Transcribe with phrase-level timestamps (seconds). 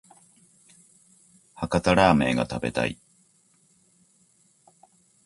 [1.53, 2.97] 博多ラーメンが食べたい